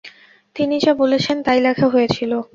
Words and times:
তিনি 0.55 0.75
যা 0.79 0.91
বলেছেন 0.93 1.37
তাই 1.45 1.59
লেখা 1.65 1.87
হয়েছিলো। 1.93 2.37